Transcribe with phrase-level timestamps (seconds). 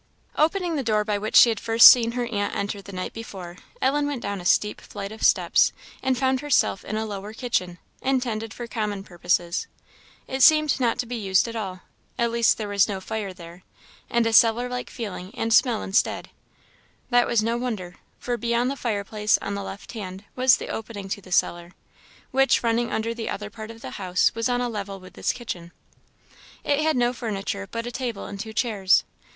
[0.35, 3.57] Opening the door by which she had first seen her aunt enter the night before,
[3.83, 7.77] Ellen went down a steep flight of steps, and found herself in a lower kitchen,
[8.01, 9.67] intended for common purposes.
[10.27, 11.81] It seemed not to be used at all
[12.17, 13.61] at least there was no fire there,
[14.09, 16.31] and a cellar like feeling and smell instead.
[17.11, 21.09] That was no wonder, for beyond the fireplace on the left hand was the opening
[21.09, 21.73] to the cellar,
[22.31, 25.31] which, running under the other part of the house, was on a level with this
[25.31, 25.71] kitchen.
[26.63, 29.03] It had no furniture but a table and two chairs.